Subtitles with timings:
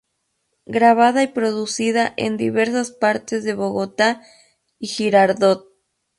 [0.65, 4.23] Grabada y producida en diversas partes de Bogotá
[4.79, 5.67] y Girardot.